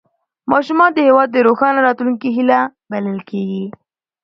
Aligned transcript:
ماشومان 0.51 0.89
د 0.93 0.97
هېواد 1.07 1.27
د 1.33 1.37
روښانه 1.47 1.79
راتلونکي 1.87 2.27
هیله 2.37 2.59
بلل 2.91 3.19
کېږي 3.29 3.65